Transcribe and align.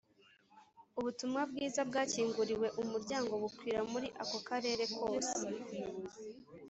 ubutumwa 0.99 1.41
bwiza 1.49 1.81
bwakinguriwe 1.89 2.67
umuryango 2.81 3.31
bukwira 3.43 3.79
muri 3.91 4.07
ako 4.23 4.37
karere 4.47 4.83
kose 4.97 5.41